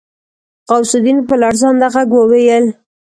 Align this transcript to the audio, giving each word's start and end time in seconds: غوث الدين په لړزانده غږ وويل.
غوث 0.69 0.91
الدين 0.97 1.19
په 1.27 1.33
لړزانده 1.41 1.87
غږ 1.93 2.09
وويل. 2.15 2.65